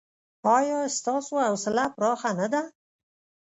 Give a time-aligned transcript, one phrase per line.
[0.55, 2.61] ایا ستاسو حوصله پراخه نه ده؟